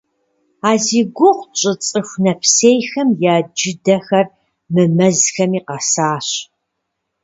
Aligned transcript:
А 0.69 0.71
зи 0.83 0.99
гугъу 1.17 1.47
тщӏы 1.55 1.73
цӏыху 1.85 2.21
нэпсейхэм 2.23 3.09
я 3.33 3.35
джыдэхэр 3.55 4.27
мы 4.73 4.83
мэзхэми 4.97 5.59
къэсащ. 5.67 6.27